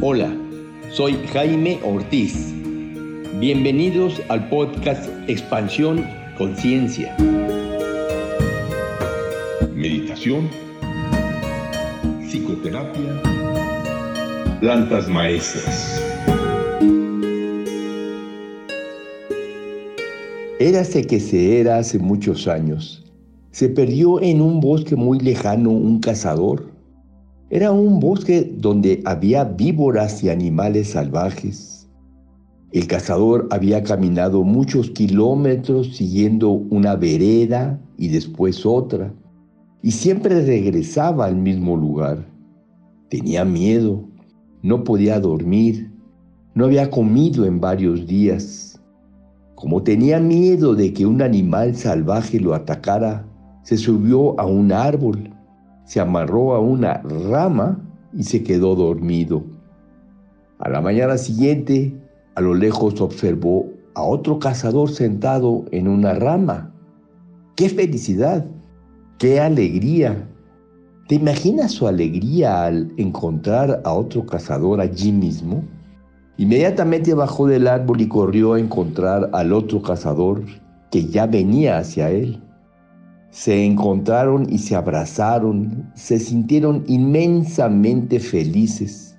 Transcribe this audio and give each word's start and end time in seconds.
Hola, 0.00 0.32
soy 0.92 1.14
Jaime 1.32 1.80
Ortiz. 1.82 2.54
Bienvenidos 3.40 4.22
al 4.28 4.48
podcast 4.48 5.10
Expansión 5.26 6.06
Conciencia. 6.38 7.16
Meditación, 9.74 10.48
psicoterapia, 12.28 13.20
plantas 14.60 15.08
maestras. 15.08 16.00
Érase 20.60 21.08
que 21.08 21.18
se 21.18 21.58
era 21.58 21.78
hace 21.78 21.98
muchos 21.98 22.46
años. 22.46 23.04
Se 23.50 23.68
perdió 23.68 24.22
en 24.22 24.42
un 24.42 24.60
bosque 24.60 24.94
muy 24.94 25.18
lejano 25.18 25.70
un 25.70 25.98
cazador 25.98 26.77
era 27.50 27.72
un 27.72 27.98
bosque 27.98 28.52
donde 28.58 29.00
había 29.06 29.44
víboras 29.44 30.22
y 30.22 30.28
animales 30.28 30.90
salvajes. 30.90 31.88
El 32.72 32.86
cazador 32.86 33.48
había 33.50 33.82
caminado 33.82 34.44
muchos 34.44 34.90
kilómetros 34.90 35.96
siguiendo 35.96 36.50
una 36.50 36.94
vereda 36.94 37.80
y 37.96 38.08
después 38.08 38.66
otra, 38.66 39.14
y 39.82 39.92
siempre 39.92 40.44
regresaba 40.44 41.24
al 41.24 41.36
mismo 41.36 41.74
lugar. 41.74 42.26
Tenía 43.08 43.46
miedo, 43.46 44.04
no 44.62 44.84
podía 44.84 45.18
dormir, 45.18 45.90
no 46.54 46.66
había 46.66 46.90
comido 46.90 47.46
en 47.46 47.60
varios 47.60 48.06
días. 48.06 48.78
Como 49.54 49.82
tenía 49.82 50.20
miedo 50.20 50.74
de 50.74 50.92
que 50.92 51.06
un 51.06 51.22
animal 51.22 51.74
salvaje 51.74 52.38
lo 52.38 52.54
atacara, 52.54 53.26
se 53.62 53.78
subió 53.78 54.38
a 54.38 54.44
un 54.44 54.70
árbol 54.70 55.34
se 55.88 56.00
amarró 56.00 56.54
a 56.54 56.60
una 56.60 57.02
rama 57.30 57.80
y 58.12 58.24
se 58.24 58.44
quedó 58.44 58.76
dormido. 58.76 59.42
A 60.58 60.68
la 60.68 60.82
mañana 60.82 61.16
siguiente, 61.16 61.98
a 62.34 62.42
lo 62.42 62.52
lejos 62.52 63.00
observó 63.00 63.70
a 63.94 64.02
otro 64.02 64.38
cazador 64.38 64.90
sentado 64.90 65.64
en 65.70 65.88
una 65.88 66.12
rama. 66.12 66.74
¡Qué 67.56 67.70
felicidad! 67.70 68.44
¡Qué 69.16 69.40
alegría! 69.40 70.28
¿Te 71.08 71.14
imaginas 71.14 71.72
su 71.72 71.88
alegría 71.88 72.66
al 72.66 72.92
encontrar 72.98 73.80
a 73.82 73.94
otro 73.94 74.26
cazador 74.26 74.82
allí 74.82 75.10
mismo? 75.10 75.64
Inmediatamente 76.36 77.14
bajó 77.14 77.46
del 77.46 77.66
árbol 77.66 78.02
y 78.02 78.08
corrió 78.08 78.52
a 78.52 78.60
encontrar 78.60 79.30
al 79.32 79.54
otro 79.54 79.80
cazador 79.80 80.42
que 80.90 81.06
ya 81.06 81.26
venía 81.26 81.78
hacia 81.78 82.10
él. 82.10 82.42
Se 83.30 83.64
encontraron 83.64 84.46
y 84.50 84.58
se 84.58 84.74
abrazaron, 84.74 85.90
se 85.94 86.18
sintieron 86.18 86.84
inmensamente 86.86 88.20
felices. 88.20 89.16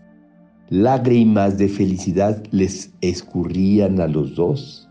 Lágrimas 0.69 1.57
de 1.57 1.67
felicidad 1.67 2.43
les 2.51 2.91
escurrían 3.01 4.01
a 4.01 4.07
los 4.07 4.35
dos. 4.35 4.89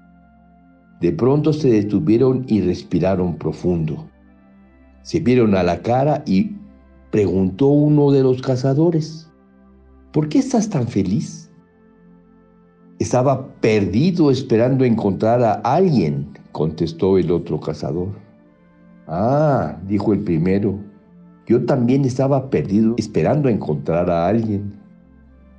De 1.00 1.12
pronto 1.12 1.52
se 1.52 1.68
detuvieron 1.68 2.44
y 2.48 2.60
respiraron 2.60 3.36
profundo. 3.36 4.08
Se 5.02 5.20
vieron 5.20 5.54
a 5.54 5.62
la 5.62 5.82
cara 5.82 6.22
y 6.26 6.56
preguntó 7.10 7.68
uno 7.68 8.10
de 8.10 8.22
los 8.22 8.42
cazadores, 8.42 9.30
¿por 10.12 10.28
qué 10.28 10.38
estás 10.38 10.68
tan 10.68 10.86
feliz? 10.86 11.50
Estaba 12.98 13.48
perdido 13.60 14.30
esperando 14.30 14.84
encontrar 14.84 15.42
a 15.42 15.54
alguien, 15.54 16.32
contestó 16.52 17.18
el 17.18 17.30
otro 17.30 17.60
cazador. 17.60 18.27
Ah, 19.10 19.80
dijo 19.86 20.12
el 20.12 20.20
primero, 20.20 20.78
yo 21.46 21.64
también 21.64 22.04
estaba 22.04 22.50
perdido 22.50 22.94
esperando 22.98 23.48
encontrar 23.48 24.10
a 24.10 24.28
alguien. 24.28 24.74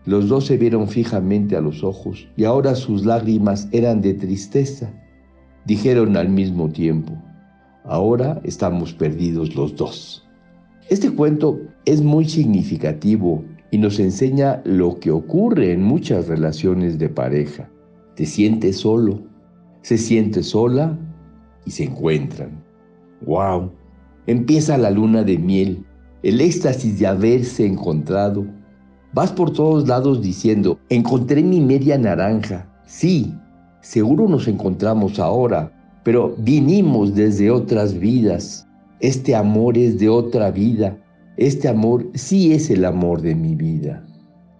Los 0.06 0.30
dos 0.30 0.45
se 0.45 0.58
vieron 0.58 0.88
fijamente 0.88 1.56
a 1.56 1.61
los 1.61 1.83
ojos 1.83 2.28
y 2.38 2.44
ahora 2.44 2.75
sus 2.75 3.06
lágrimas 3.06 3.67
eran 3.72 4.01
de 4.01 4.13
tristeza. 4.13 4.94
Dijeron 5.66 6.16
al 6.16 6.29
mismo 6.29 6.69
tiempo, 6.69 7.13
ahora 7.85 8.40
estamos 8.44 8.94
perdidos 8.94 9.56
los 9.56 9.75
dos. 9.75 10.28
Este 10.90 11.09
cuento 11.09 11.59
es 11.85 12.03
muy 12.03 12.29
significativo 12.29 13.44
y 13.72 13.79
nos 13.79 14.00
enseña 14.00 14.62
lo 14.66 15.00
que 15.00 15.09
ocurre 15.09 15.72
en 15.72 15.81
muchas 15.81 16.28
relaciones 16.28 17.00
de 17.00 17.09
pareja. 17.09 17.68
Te 18.16 18.28
sientes 18.28 18.78
solo, 18.78 19.22
se 19.81 19.97
siente 19.97 20.44
sola 20.44 20.95
y 21.66 21.72
se 21.72 21.85
encuentran. 21.85 22.69
¡Wow! 23.25 23.72
Empieza 24.28 24.78
la 24.78 24.91
luna 24.91 25.24
de 25.24 25.38
miel, 25.38 25.85
el 26.24 26.40
éxtasis 26.41 27.00
de 27.00 27.07
haberse 27.07 27.66
encontrado. 27.66 28.46
Vas 29.13 29.31
por 29.31 29.52
todos 29.52 29.88
lados 29.88 30.22
diciendo, 30.22 30.80
encontré 30.90 31.41
mi 31.41 31.59
media 31.59 31.97
naranja. 31.97 32.68
Sí, 32.85 33.34
seguro 33.81 34.28
nos 34.28 34.47
encontramos 34.47 35.19
ahora, 35.19 35.72
pero 36.03 36.35
vinimos 36.38 37.16
desde 37.16 37.50
otras 37.50 37.97
vidas. 37.97 38.68
Este 39.00 39.36
amor 39.36 39.78
es 39.78 39.97
de 40.00 40.09
otra 40.09 40.51
vida. 40.51 40.97
Este 41.38 41.68
amor 41.68 42.06
sí 42.13 42.53
es 42.53 42.69
el 42.69 42.86
amor 42.86 43.22
de 43.22 43.34
mi 43.34 43.56
vida. 43.56 44.06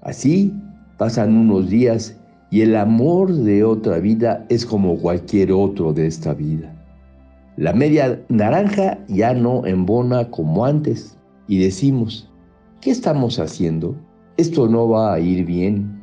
Así 0.02 0.54
pasan 0.98 1.36
unos 1.36 1.70
días 1.70 2.18
y 2.52 2.62
el 2.62 2.76
amor 2.76 3.34
de 3.34 3.64
otra 3.64 4.00
vida 4.00 4.46
es 4.50 4.66
como 4.66 4.98
cualquier 4.98 5.52
otro 5.52 5.94
de 5.94 6.08
esta 6.08 6.34
vida. 6.34 6.79
La 7.60 7.74
media 7.74 8.18
naranja 8.30 8.98
ya 9.10 9.34
no 9.34 9.66
embona 9.66 10.32
como 10.32 10.64
antes 10.64 11.18
y 11.50 11.60
decimos, 11.60 12.32
¿qué 12.80 12.90
estamos 12.90 13.38
haciendo? 13.38 13.98
Esto 14.38 14.70
no 14.70 14.88
va 14.88 15.14
a 15.14 15.20
ir 15.20 15.46
bien. 15.46 16.02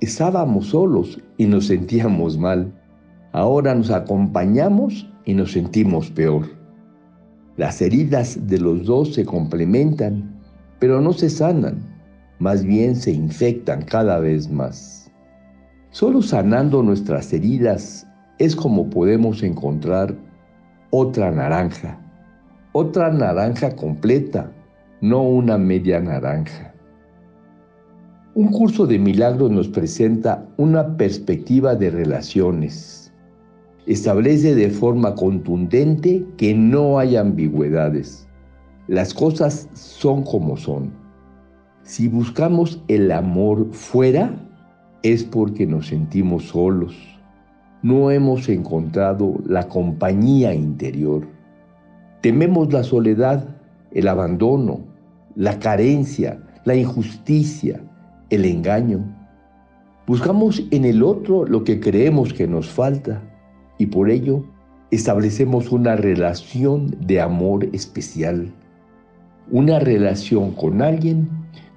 Estábamos 0.00 0.66
solos 0.66 1.20
y 1.38 1.46
nos 1.46 1.66
sentíamos 1.66 2.38
mal. 2.38 2.72
Ahora 3.32 3.74
nos 3.74 3.90
acompañamos 3.90 5.10
y 5.24 5.34
nos 5.34 5.50
sentimos 5.50 6.08
peor. 6.12 6.46
Las 7.56 7.82
heridas 7.82 8.46
de 8.46 8.60
los 8.60 8.84
dos 8.84 9.12
se 9.12 9.24
complementan, 9.24 10.40
pero 10.78 11.00
no 11.00 11.12
se 11.12 11.30
sanan, 11.30 11.82
más 12.38 12.62
bien 12.62 12.94
se 12.94 13.10
infectan 13.10 13.82
cada 13.82 14.20
vez 14.20 14.48
más. 14.48 15.10
Solo 15.90 16.22
sanando 16.22 16.80
nuestras 16.84 17.32
heridas 17.32 18.06
es 18.38 18.54
como 18.54 18.88
podemos 18.88 19.42
encontrar 19.42 20.14
otra 20.98 21.30
naranja, 21.30 21.98
otra 22.72 23.10
naranja 23.10 23.76
completa, 23.76 24.50
no 25.02 25.20
una 25.24 25.58
media 25.58 26.00
naranja. 26.00 26.72
Un 28.34 28.48
curso 28.48 28.86
de 28.86 28.98
milagros 28.98 29.50
nos 29.50 29.68
presenta 29.68 30.46
una 30.56 30.96
perspectiva 30.96 31.74
de 31.74 31.90
relaciones. 31.90 33.12
Establece 33.86 34.54
de 34.54 34.70
forma 34.70 35.14
contundente 35.14 36.24
que 36.38 36.54
no 36.54 36.98
hay 36.98 37.16
ambigüedades. 37.16 38.26
Las 38.88 39.12
cosas 39.12 39.68
son 39.74 40.22
como 40.22 40.56
son. 40.56 40.90
Si 41.82 42.08
buscamos 42.08 42.82
el 42.88 43.12
amor 43.12 43.68
fuera, 43.70 44.34
es 45.02 45.24
porque 45.24 45.66
nos 45.66 45.88
sentimos 45.88 46.44
solos 46.44 47.15
no 47.82 48.10
hemos 48.10 48.48
encontrado 48.48 49.34
la 49.46 49.68
compañía 49.68 50.54
interior. 50.54 51.26
Tememos 52.20 52.72
la 52.72 52.82
soledad, 52.82 53.56
el 53.92 54.08
abandono, 54.08 54.80
la 55.34 55.58
carencia, 55.58 56.42
la 56.64 56.74
injusticia, 56.74 57.80
el 58.30 58.44
engaño. 58.44 59.00
Buscamos 60.06 60.62
en 60.70 60.84
el 60.84 61.02
otro 61.02 61.44
lo 61.44 61.64
que 61.64 61.80
creemos 61.80 62.32
que 62.32 62.46
nos 62.46 62.68
falta 62.68 63.22
y 63.78 63.86
por 63.86 64.10
ello 64.10 64.44
establecemos 64.90 65.70
una 65.70 65.96
relación 65.96 66.96
de 67.06 67.20
amor 67.20 67.68
especial, 67.72 68.52
una 69.50 69.78
relación 69.78 70.52
con 70.52 70.80
alguien 70.80 71.28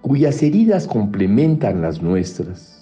cuyas 0.01 0.41
heridas 0.41 0.88
complementan 0.88 1.81
las 1.81 2.01
nuestras 2.01 2.78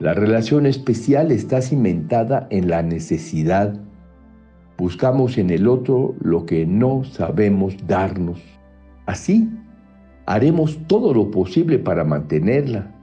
la 0.00 0.14
relación 0.14 0.66
especial 0.66 1.32
está 1.32 1.60
cimentada 1.60 2.46
en 2.50 2.68
la 2.68 2.82
necesidad. 2.82 3.74
Buscamos 4.76 5.38
en 5.38 5.50
el 5.50 5.66
otro 5.66 6.14
lo 6.20 6.46
que 6.46 6.66
no 6.66 7.02
sabemos 7.02 7.74
darnos. 7.88 8.40
Así, 9.06 9.48
haremos 10.26 10.78
todo 10.86 11.12
lo 11.12 11.32
posible 11.32 11.80
para 11.80 12.04
mantenerla, 12.04 12.94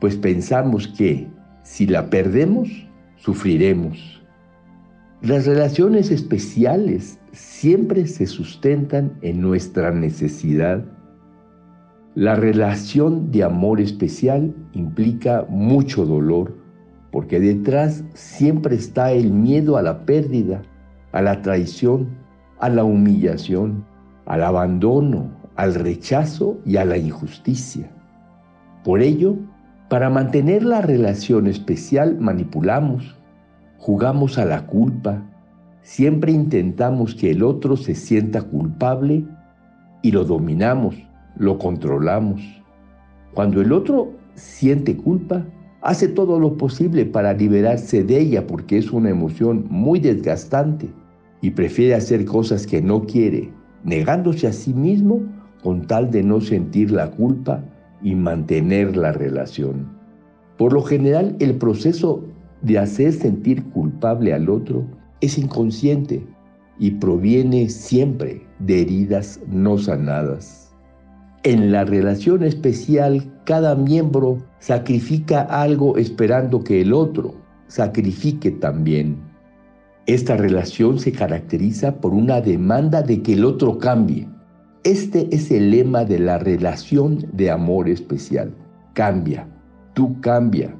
pues 0.00 0.16
pensamos 0.16 0.88
que 0.88 1.28
si 1.62 1.86
la 1.86 2.08
perdemos, 2.08 2.70
sufriremos. 3.16 4.22
Las 5.20 5.46
relaciones 5.46 6.10
especiales 6.10 7.18
siempre 7.32 8.06
se 8.06 8.24
sustentan 8.26 9.12
en 9.20 9.42
nuestra 9.42 9.90
necesidad 9.90 10.82
la 12.14 12.34
relación 12.34 13.30
de 13.30 13.44
amor 13.44 13.80
especial 13.80 14.52
implica 14.72 15.46
mucho 15.48 16.04
dolor, 16.04 16.56
porque 17.12 17.38
detrás 17.38 18.04
siempre 18.14 18.74
está 18.74 19.12
el 19.12 19.30
miedo 19.30 19.76
a 19.76 19.82
la 19.82 20.04
pérdida, 20.04 20.62
a 21.12 21.22
la 21.22 21.40
traición, 21.42 22.08
a 22.58 22.68
la 22.68 22.84
humillación, 22.84 23.84
al 24.26 24.42
abandono, 24.42 25.30
al 25.56 25.74
rechazo 25.74 26.58
y 26.64 26.76
a 26.76 26.84
la 26.84 26.96
injusticia. 26.98 27.90
Por 28.84 29.02
ello, 29.02 29.36
Para 29.90 30.08
mantener 30.08 30.62
la 30.62 30.82
relación 30.82 31.48
especial 31.48 32.16
manipulamos, 32.20 33.16
jugamos 33.76 34.38
a 34.38 34.44
la 34.44 34.64
culpa, 34.68 35.20
siempre 35.82 36.30
intentamos 36.30 37.16
que 37.16 37.32
el 37.32 37.42
otro 37.42 37.76
se 37.76 37.96
sienta 37.96 38.40
culpable 38.40 39.24
y 40.00 40.12
lo 40.12 40.24
dominamos, 40.24 40.94
lo 41.40 41.58
controlamos. 41.58 42.42
Cuando 43.34 43.62
el 43.62 43.72
otro 43.72 44.12
siente 44.34 44.94
culpa, 44.94 45.44
hace 45.80 46.06
todo 46.06 46.38
lo 46.38 46.56
posible 46.56 47.06
para 47.06 47.32
liberarse 47.32 48.04
de 48.04 48.20
ella 48.20 48.46
porque 48.46 48.76
es 48.76 48.92
una 48.92 49.08
emoción 49.08 49.66
muy 49.70 50.00
desgastante 50.00 50.90
y 51.40 51.50
prefiere 51.50 51.94
hacer 51.94 52.26
cosas 52.26 52.66
que 52.66 52.82
no 52.82 53.06
quiere, 53.06 53.50
negándose 53.84 54.46
a 54.46 54.52
sí 54.52 54.74
mismo 54.74 55.22
con 55.62 55.86
tal 55.86 56.10
de 56.10 56.22
no 56.22 56.42
sentir 56.42 56.90
la 56.90 57.10
culpa 57.10 57.64
y 58.02 58.14
mantener 58.14 58.94
la 58.94 59.12
relación. 59.12 59.88
Por 60.58 60.74
lo 60.74 60.82
general, 60.82 61.36
el 61.38 61.54
proceso 61.54 62.22
de 62.60 62.78
hacer 62.78 63.14
sentir 63.14 63.64
culpable 63.70 64.34
al 64.34 64.50
otro 64.50 64.84
es 65.22 65.38
inconsciente 65.38 66.22
y 66.78 66.90
proviene 66.90 67.70
siempre 67.70 68.42
de 68.58 68.82
heridas 68.82 69.40
no 69.48 69.78
sanadas. 69.78 70.69
En 71.42 71.72
la 71.72 71.86
relación 71.86 72.42
especial, 72.42 73.24
cada 73.44 73.74
miembro 73.74 74.42
sacrifica 74.58 75.40
algo 75.40 75.96
esperando 75.96 76.62
que 76.62 76.82
el 76.82 76.92
otro 76.92 77.34
sacrifique 77.66 78.50
también. 78.50 79.16
Esta 80.04 80.36
relación 80.36 80.98
se 80.98 81.12
caracteriza 81.12 81.96
por 81.98 82.12
una 82.12 82.42
demanda 82.42 83.00
de 83.00 83.22
que 83.22 83.32
el 83.32 83.46
otro 83.46 83.78
cambie. 83.78 84.28
Este 84.84 85.34
es 85.34 85.50
el 85.50 85.70
lema 85.70 86.04
de 86.04 86.18
la 86.18 86.36
relación 86.36 87.26
de 87.32 87.50
amor 87.50 87.88
especial. 87.88 88.52
Cambia, 88.92 89.48
tú 89.94 90.20
cambia. 90.20 90.76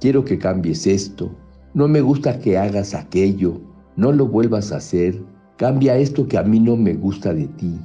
Quiero 0.00 0.24
que 0.24 0.38
cambies 0.38 0.86
esto. 0.86 1.30
No 1.74 1.86
me 1.86 2.00
gusta 2.00 2.38
que 2.38 2.56
hagas 2.56 2.94
aquello. 2.94 3.60
No 3.96 4.10
lo 4.10 4.26
vuelvas 4.26 4.72
a 4.72 4.76
hacer. 4.76 5.22
Cambia 5.58 5.98
esto 5.98 6.26
que 6.26 6.38
a 6.38 6.42
mí 6.42 6.60
no 6.60 6.78
me 6.78 6.94
gusta 6.94 7.34
de 7.34 7.46
ti. 7.48 7.78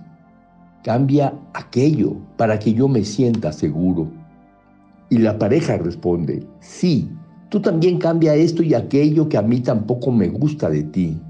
Cambia 0.84 1.34
aquello 1.54 2.16
para 2.38 2.60
que 2.60 2.74
yo 2.74 2.88
me 2.88 3.04
sienta 3.04 3.52
seguro. 3.52 4.10
Y 5.10 5.18
la 5.20 5.38
pareja 5.38 5.78
responde, 5.78 6.46
sí, 6.60 7.10
tú 7.50 7.62
también 7.62 7.98
cambia 7.98 8.36
esto 8.36 8.64
y 8.64 8.74
aquello 8.74 9.30
que 9.30 9.38
a 9.38 9.42
mí 9.42 9.62
tampoco 9.62 10.12
me 10.12 10.28
gusta 10.28 10.70
de 10.70 10.84
ti. 10.84 11.22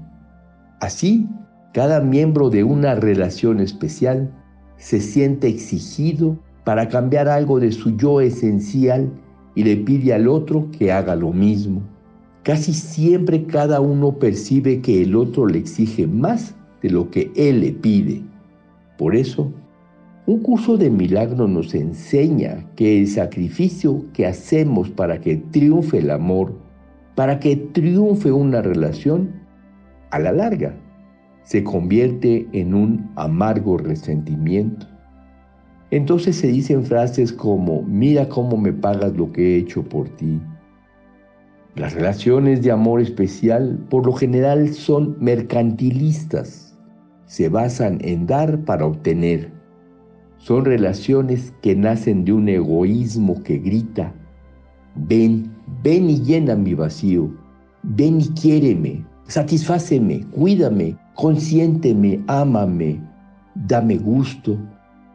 Así 0.80 1.26
cada 1.72 2.00
miembro 2.00 2.50
de 2.50 2.64
una 2.64 2.94
relación 2.94 3.60
especial 3.60 4.30
se 4.78 5.00
siente 5.00 5.48
exigido 5.48 6.38
para 6.64 6.88
cambiar 6.88 7.28
algo 7.28 7.60
de 7.60 7.72
su 7.72 7.96
yo 7.96 8.20
esencial 8.20 9.10
y 9.54 9.64
le 9.64 9.76
pide 9.76 10.14
al 10.14 10.28
otro 10.28 10.70
que 10.70 10.90
haga 10.92 11.14
lo 11.14 11.32
mismo. 11.32 11.82
Casi 12.42 12.72
siempre 12.72 13.44
cada 13.44 13.80
uno 13.80 14.18
percibe 14.18 14.80
que 14.80 15.02
el 15.02 15.14
otro 15.14 15.46
le 15.46 15.58
exige 15.58 16.06
más 16.06 16.54
de 16.82 16.90
lo 16.90 17.10
que 17.10 17.30
él 17.36 17.60
le 17.60 17.72
pide. 17.72 18.22
Por 18.98 19.16
eso, 19.16 19.50
un 20.26 20.40
curso 20.42 20.76
de 20.76 20.90
milagro 20.90 21.48
nos 21.48 21.74
enseña 21.74 22.66
que 22.76 22.98
el 22.98 23.06
sacrificio 23.06 24.04
que 24.12 24.26
hacemos 24.26 24.90
para 24.90 25.20
que 25.20 25.36
triunfe 25.36 25.98
el 25.98 26.10
amor, 26.10 26.52
para 27.14 27.40
que 27.40 27.56
triunfe 27.56 28.30
una 28.30 28.60
relación, 28.60 29.32
a 30.10 30.18
la 30.18 30.32
larga 30.32 30.74
se 31.44 31.64
convierte 31.64 32.46
en 32.52 32.74
un 32.74 33.10
amargo 33.16 33.78
resentimiento. 33.78 34.86
Entonces 35.90 36.36
se 36.36 36.48
dicen 36.48 36.84
frases 36.84 37.32
como, 37.32 37.82
mira 37.82 38.28
cómo 38.28 38.58
me 38.58 38.72
pagas 38.74 39.16
lo 39.16 39.32
que 39.32 39.54
he 39.54 39.58
hecho 39.58 39.82
por 39.82 40.10
ti. 40.10 40.38
Las 41.74 41.94
relaciones 41.94 42.62
de 42.62 42.70
amor 42.70 43.00
especial 43.00 43.78
por 43.88 44.04
lo 44.04 44.12
general 44.12 44.74
son 44.74 45.16
mercantilistas, 45.20 46.67
se 47.28 47.48
basan 47.48 47.98
en 48.00 48.26
dar 48.26 48.58
para 48.64 48.86
obtener. 48.86 49.52
Son 50.38 50.64
relaciones 50.64 51.52
que 51.62 51.76
nacen 51.76 52.24
de 52.24 52.32
un 52.32 52.48
egoísmo 52.48 53.42
que 53.42 53.58
grita, 53.58 54.12
ven, 54.96 55.50
ven 55.82 56.10
y 56.10 56.20
llena 56.20 56.56
mi 56.56 56.74
vacío, 56.74 57.30
ven 57.82 58.20
y 58.20 58.28
quiéreme, 58.30 59.04
satisfáceme, 59.26 60.24
cuídame, 60.30 60.96
consiénteme, 61.14 62.20
ámame, 62.28 63.00
dame 63.54 63.98
gusto, 63.98 64.58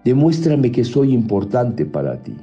demuéstrame 0.06 0.71
que 0.71 0.83
soy 0.83 1.13
importante 1.13 1.86
para 1.86 2.21
ti. 2.21 2.36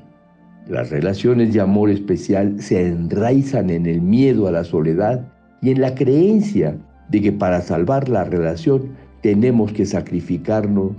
Las 0.69 0.91
relaciones 0.91 1.53
de 1.53 1.61
amor 1.61 1.91
especial 1.91 2.61
se 2.61 2.87
enraizan 2.87 3.71
en 3.71 3.87
el 3.87 4.01
miedo 4.01 4.49
a 4.49 4.53
la 4.53 4.65
soledad 4.65 5.27
y 5.63 5.71
en 5.71 5.81
la 5.81 5.95
creencia 5.95 6.77
de 7.09 7.21
que 7.21 7.33
para 7.33 7.61
salvar 7.61 8.09
la 8.09 8.25
relación 8.25 8.91
tenemos 9.21 9.73
que 9.73 9.87
sacrificarnos 9.87 10.93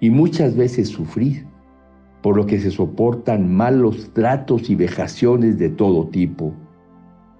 y 0.00 0.10
muchas 0.10 0.56
veces 0.56 0.88
sufrir, 0.88 1.46
por 2.22 2.36
lo 2.36 2.46
que 2.46 2.58
se 2.58 2.70
soportan 2.70 3.54
malos 3.54 4.10
tratos 4.12 4.70
y 4.70 4.74
vejaciones 4.74 5.58
de 5.58 5.68
todo 5.68 6.08
tipo. 6.08 6.52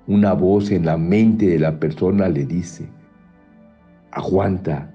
Una 0.06 0.34
voz 0.34 0.70
en 0.70 0.84
la 0.84 0.96
mente 0.96 1.46
de 1.46 1.58
la 1.58 1.78
persona 1.78 2.28
le 2.28 2.44
dice, 2.44 2.88
Aguanta. 4.12 4.90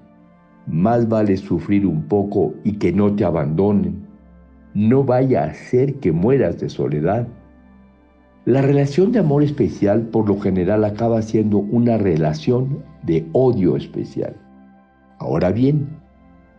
Más 0.66 1.08
vale 1.08 1.36
sufrir 1.36 1.86
un 1.86 2.02
poco 2.04 2.54
y 2.64 2.72
que 2.72 2.92
no 2.92 3.14
te 3.14 3.24
abandonen. 3.24 4.06
No 4.72 5.02
vaya 5.04 5.44
a 5.44 5.54
ser 5.54 5.94
que 5.96 6.12
mueras 6.12 6.60
de 6.60 6.68
soledad. 6.68 7.26
La 8.44 8.62
relación 8.62 9.12
de 9.12 9.18
amor 9.18 9.42
especial 9.42 10.02
por 10.02 10.28
lo 10.28 10.38
general 10.40 10.84
acaba 10.84 11.20
siendo 11.22 11.58
una 11.58 11.98
relación 11.98 12.82
de 13.02 13.26
odio 13.32 13.76
especial. 13.76 14.36
Ahora 15.20 15.52
bien, 15.52 15.86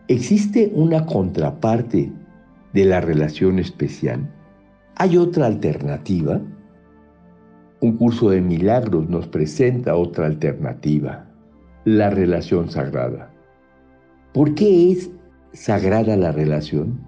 existe 0.06 0.70
una 0.72 1.04
contraparte 1.04 2.12
de 2.72 2.84
la 2.84 3.00
relación 3.00 3.58
especial. 3.58 4.32
¿Hay 4.94 5.16
otra 5.16 5.46
alternativa? 5.46 6.40
Un 7.80 7.96
curso 7.96 8.30
de 8.30 8.40
milagros 8.40 9.08
nos 9.08 9.26
presenta 9.26 9.96
otra 9.96 10.26
alternativa 10.26 11.26
la 11.84 12.10
relación 12.10 12.70
sagrada. 12.70 13.32
¿Por 14.32 14.54
qué 14.54 14.92
es 14.92 15.10
sagrada 15.52 16.16
la 16.16 16.30
relación? 16.30 17.00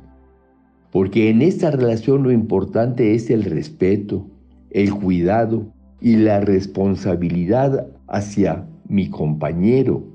Porque 0.91 1.31
en 1.31 1.41
esta 1.41 1.71
relación 1.71 2.25
lo 2.25 2.33
importante 2.33 3.15
es 3.15 3.31
el 3.31 3.45
respeto, 3.45 4.27
el 4.71 4.93
cuidado 4.93 5.73
y 6.01 6.17
la 6.17 6.41
responsabilidad 6.41 7.87
hacia 8.09 8.67
mi 8.89 9.09
compañero 9.09 10.14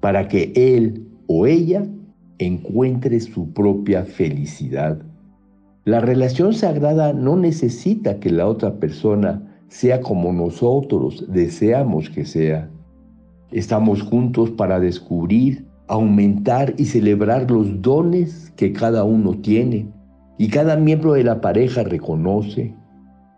para 0.00 0.28
que 0.28 0.52
él 0.56 1.06
o 1.26 1.46
ella 1.46 1.86
encuentre 2.38 3.20
su 3.20 3.52
propia 3.52 4.04
felicidad. 4.04 5.00
La 5.84 6.00
relación 6.00 6.52
sagrada 6.52 7.12
no 7.12 7.36
necesita 7.36 8.18
que 8.18 8.30
la 8.30 8.46
otra 8.46 8.78
persona 8.78 9.64
sea 9.68 10.00
como 10.00 10.32
nosotros 10.32 11.24
deseamos 11.28 12.10
que 12.10 12.24
sea. 12.24 12.68
Estamos 13.52 14.02
juntos 14.02 14.50
para 14.50 14.80
descubrir, 14.80 15.64
aumentar 15.86 16.74
y 16.76 16.84
celebrar 16.86 17.50
los 17.50 17.80
dones 17.82 18.52
que 18.56 18.72
cada 18.72 19.04
uno 19.04 19.38
tiene. 19.38 19.88
Y 20.38 20.48
cada 20.48 20.76
miembro 20.76 21.14
de 21.14 21.24
la 21.24 21.40
pareja 21.40 21.82
reconoce 21.82 22.74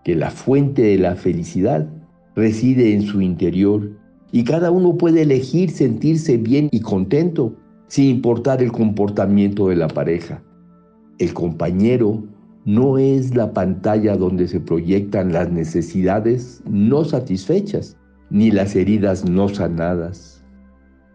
que 0.04 0.14
la 0.14 0.30
fuente 0.30 0.82
de 0.82 0.98
la 0.98 1.16
felicidad 1.16 1.88
reside 2.34 2.94
en 2.94 3.02
su 3.02 3.20
interior 3.20 4.01
y 4.32 4.44
cada 4.44 4.70
uno 4.70 4.96
puede 4.96 5.22
elegir 5.22 5.70
sentirse 5.70 6.38
bien 6.38 6.68
y 6.72 6.80
contento 6.80 7.54
sin 7.86 8.06
importar 8.06 8.62
el 8.62 8.72
comportamiento 8.72 9.68
de 9.68 9.76
la 9.76 9.88
pareja. 9.88 10.42
El 11.18 11.34
compañero 11.34 12.24
no 12.64 12.96
es 12.96 13.36
la 13.36 13.52
pantalla 13.52 14.16
donde 14.16 14.48
se 14.48 14.58
proyectan 14.58 15.32
las 15.32 15.50
necesidades 15.50 16.62
no 16.68 17.04
satisfechas, 17.04 17.98
ni 18.30 18.50
las 18.50 18.74
heridas 18.74 19.28
no 19.28 19.50
sanadas. 19.50 20.42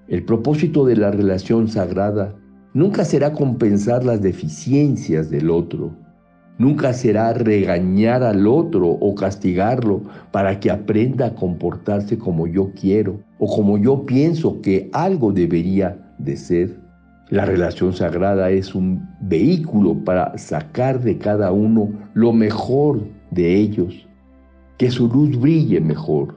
El 0.08 0.24
propósito 0.24 0.86
de 0.86 0.98
la 0.98 1.10
relación 1.10 1.68
sagrada 1.68 2.36
nunca 2.76 3.04
será 3.04 3.34
compensar 3.34 4.06
las 4.06 4.22
deficiencias 4.22 5.32
del 5.32 5.50
otro, 5.50 5.96
nunca 6.58 6.94
será 6.94 7.34
regañar 7.34 8.24
al 8.24 8.48
otro 8.48 8.90
o 8.90 9.16
castigarlo 9.16 10.02
para 10.32 10.60
que 10.60 10.72
aprenda 10.72 11.28
a 11.28 11.36
comportarse 11.36 12.18
como 12.18 12.48
yo 12.48 12.72
quiero 12.80 13.20
o 13.40 13.48
como 13.48 13.78
yo 13.78 14.06
pienso 14.06 14.62
que 14.62 14.90
algo 14.94 15.32
debería 15.32 15.98
de 16.18 16.36
ser. 16.36 16.80
La 17.30 17.46
relación 17.46 17.94
sagrada 17.94 18.50
es 18.50 18.74
un 18.74 19.06
vehículo 19.22 19.96
para 20.04 20.38
sacar 20.38 21.02
de 21.02 21.18
cada 21.18 21.52
uno 21.52 21.90
lo 22.14 22.32
mejor 22.32 23.02
de 23.32 23.56
ellos, 23.56 24.08
que 24.78 24.90
su 24.90 25.10
luz 25.10 25.38
brille 25.38 25.82
mejor. 25.82 26.36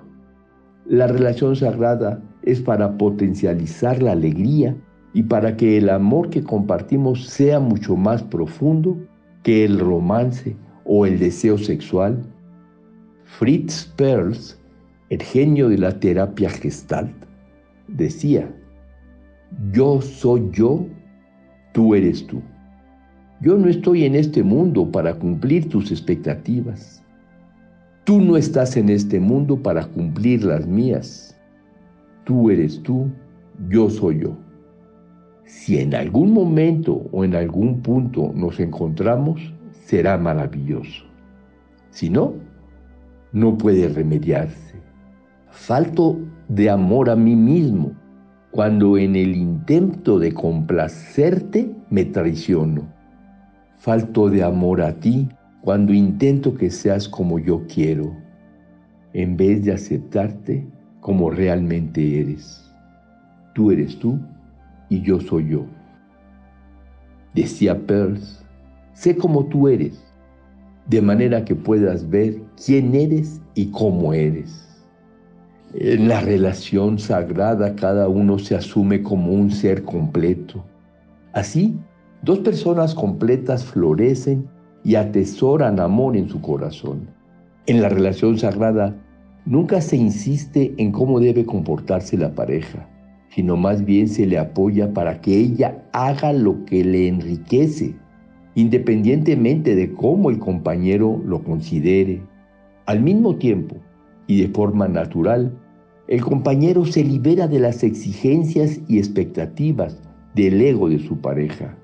La 0.87 1.07
relación 1.07 1.55
sagrada 1.55 2.21
es 2.43 2.61
para 2.61 2.99
potencializar 2.99 4.03
la 4.03 4.13
alegría 4.13 4.77
y 5.13 5.23
para 5.23 5.57
que 5.57 5.79
el 5.79 5.89
amor 5.89 6.31
que 6.31 6.43
compartimos 6.43 7.27
sea 7.27 7.61
mucho 7.61 7.97
más 7.97 8.23
profundo 8.25 8.99
que 9.43 9.65
el 9.65 9.79
romance 9.79 10.57
o 10.85 11.07
el 11.07 11.19
deseo 11.19 11.59
sexual 11.59 12.23
Fritz 13.39 13.85
Perls, 13.97 14.59
el 15.09 15.23
genio 15.23 15.69
de 15.69 15.79
la 15.79 15.99
terapia 15.99 16.51
gestalt, 16.51 17.15
decía, 17.89 18.53
yo 19.73 20.01
soy 20.01 20.49
yo, 20.53 20.87
tú 21.73 21.95
eres 21.95 22.27
tú. 22.27 22.43
Yo 23.41 23.57
no 23.57 23.69
estoy 23.69 24.05
en 24.05 24.15
este 24.15 24.43
mundo 24.43 24.91
para 24.91 25.15
cumplir 25.15 25.69
tus 25.69 25.91
expectativas. 25.91 27.03
Tú 28.05 28.21
no 28.21 28.37
estás 28.37 28.77
en 28.77 28.91
este 28.91 29.19
mundo 29.19 29.57
para 29.57 29.87
cumplir 29.87 30.45
las 30.45 30.67
mías. 30.67 31.35
Tú 32.25 32.51
eres 32.51 32.83
tú, 32.83 33.09
yo 33.71 33.89
soy 33.89 34.21
yo. 34.21 34.37
Si 35.51 35.81
en 35.81 35.97
algún 35.97 36.33
momento 36.33 37.09
o 37.11 37.25
en 37.25 37.35
algún 37.35 37.83
punto 37.83 38.33
nos 38.37 38.61
encontramos, 38.61 39.53
será 39.85 40.17
maravilloso. 40.17 41.05
Si 41.91 42.09
no, 42.09 42.35
no 43.33 43.59
puede 43.59 43.89
remediarse. 43.89 44.77
Falto 45.51 46.17
de 46.49 46.71
amor 46.71 47.11
a 47.11 47.17
mí 47.17 47.35
mismo 47.35 47.93
cuando 48.53 48.97
en 48.97 49.17
el 49.17 49.35
intento 49.35 50.21
de 50.21 50.33
complacerte 50.33 51.75
me 51.91 52.05
traiciono. 52.05 52.87
Falto 53.77 54.31
de 54.31 54.45
amor 54.45 54.81
a 54.81 55.01
ti 55.01 55.29
cuando 55.63 55.93
intento 55.93 56.55
que 56.55 56.71
seas 56.71 57.09
como 57.09 57.41
yo 57.41 57.67
quiero, 57.67 58.17
en 59.15 59.37
vez 59.37 59.65
de 59.65 59.73
aceptarte 59.73 60.65
como 61.01 61.29
realmente 61.29 62.21
eres. 62.21 62.73
Tú 63.53 63.73
eres 63.73 63.99
tú 63.99 64.21
y 64.91 65.01
yo 65.01 65.19
soy 65.21 65.49
yo. 65.49 65.65
Decía 67.33 67.79
Pearls, 67.87 68.45
sé 68.93 69.17
como 69.17 69.47
tú 69.47 69.69
eres, 69.69 70.05
de 70.87 71.01
manera 71.01 71.45
que 71.45 71.55
puedas 71.55 72.11
ver 72.11 72.43
quién 72.63 72.95
eres 72.95 73.41
y 73.55 73.67
cómo 73.71 74.13
eres. 74.13 74.67
En 75.75 76.09
la 76.09 76.21
relación 76.21 76.99
sagrada 76.99 77.77
cada 77.77 78.09
uno 78.09 78.39
se 78.41 78.57
asume 78.57 79.03
como 79.03 79.33
un 79.33 79.53
ser 79.53 79.85
completo. 79.85 80.65
Así, 81.33 81.79
dos 82.23 82.41
personas 82.41 82.93
completas 82.93 83.65
florecen 83.65 84.49
y 84.83 84.97
atesoran 84.97 85.79
amor 85.79 86.17
en 86.17 86.29
su 86.29 86.41
corazón. 86.43 87.09
En 87.67 87.81
la 87.81 87.89
relación 87.89 88.37
sagrada 88.37 88.97
nunca 89.47 89.81
se 89.81 89.97
insiste 89.97 90.75
en 90.79 90.91
cómo 90.91 91.21
debe 91.21 91.47
comportarse 91.47 92.19
la 92.19 92.35
pareja 92.35 92.90
sino 93.31 93.57
más 93.57 93.85
bien 93.85 94.09
se 94.09 94.27
le 94.27 94.39
apoya 94.39 94.93
para 94.93 95.21
que 95.21 95.37
ella 95.37 95.85
haga 95.93 96.33
lo 96.33 96.65
que 96.65 96.85
le 96.85 97.09
enriquece, 97.09 97.95
independientemente 98.55 99.77
de 99.77 99.93
cómo 99.93 100.31
el 100.31 100.39
compañero 100.39 101.21
lo 101.25 101.43
considere. 101.43 102.23
Al 102.87 103.01
mismo 103.01 103.37
tiempo, 103.37 103.77
y 104.27 104.43
de 104.43 104.49
forma 104.49 104.89
natural, 104.89 105.57
el 106.09 106.23
compañero 106.23 106.85
se 106.85 107.05
libera 107.05 107.47
de 107.47 107.61
las 107.61 107.85
exigencias 107.85 108.81
y 108.89 108.99
expectativas 108.99 110.01
del 110.35 110.61
ego 110.61 110.89
de 110.89 110.99
su 110.99 111.17
pareja. 111.19 111.77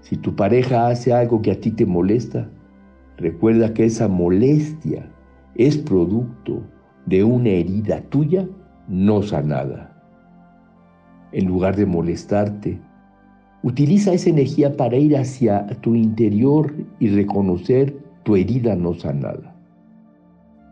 Si 0.00 0.16
tu 0.16 0.34
pareja 0.36 0.88
hace 0.88 1.12
algo 1.12 1.42
que 1.42 1.50
a 1.50 1.60
ti 1.60 1.72
te 1.72 1.86
molesta, 1.86 2.48
recuerda 3.16 3.74
que 3.74 3.84
esa 3.84 4.06
molestia 4.06 5.10
es 5.56 5.76
producto 5.76 6.62
de 7.06 7.24
una 7.24 7.48
herida 7.48 8.00
tuya 8.02 8.48
no 8.88 9.22
sanada 9.22 9.89
en 11.32 11.46
lugar 11.46 11.76
de 11.76 11.86
molestarte. 11.86 12.78
Utiliza 13.62 14.12
esa 14.12 14.30
energía 14.30 14.76
para 14.76 14.96
ir 14.96 15.16
hacia 15.16 15.66
tu 15.80 15.94
interior 15.94 16.74
y 16.98 17.08
reconocer 17.08 17.96
tu 18.22 18.36
herida 18.36 18.74
no 18.74 18.94
sanada. 18.94 19.54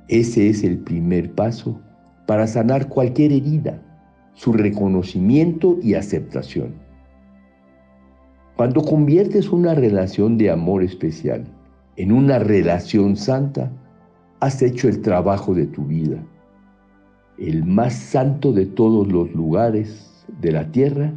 Ese 0.09 0.49
es 0.49 0.65
el 0.65 0.79
primer 0.79 1.33
paso 1.33 1.79
para 2.27 2.47
sanar 2.47 2.88
cualquier 2.88 3.33
herida, 3.33 3.83
su 4.35 4.53
reconocimiento 4.53 5.79
y 5.83 5.95
aceptación. 5.95 6.75
Cuando 8.57 8.83
conviertes 8.83 9.50
una 9.50 9.75
relación 9.75 10.38
de 10.38 10.50
amor 10.50 10.83
especial 10.83 11.45
en 11.97 12.12
una 12.12 12.38
relación 12.38 13.17
santa, 13.17 13.71
has 14.41 14.62
hecho 14.62 14.88
el 14.88 15.03
trabajo 15.03 15.55
de 15.55 15.67
tu 15.67 15.85
vida, 15.85 16.25
el 17.38 17.65
más 17.65 17.95
santo 17.95 18.53
de 18.53 18.67
todos 18.67 19.07
los 19.09 19.33
lugares 19.33 20.08
de 20.41 20.53
la 20.53 20.71
tierra 20.71 21.13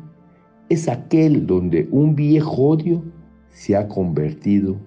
es 0.70 0.88
aquel 0.88 1.46
donde 1.46 1.88
un 1.92 2.16
viejo 2.16 2.70
odio 2.70 3.04
se 3.50 3.76
ha 3.76 3.88
convertido 3.88 4.78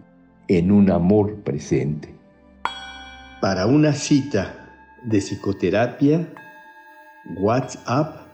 en 0.49 0.73
un 0.73 0.91
amor 0.91 1.37
presente. 1.43 2.15
Para 3.41 3.67
una 3.67 3.93
cita 3.93 4.71
de 5.05 5.19
psicoterapia, 5.19 6.27
WhatsApp 7.39 8.27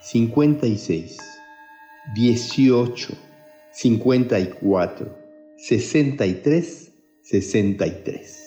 56 0.00 1.18
18 2.14 3.14
54 3.70 5.18
63 5.56 6.92
63. 7.22 8.41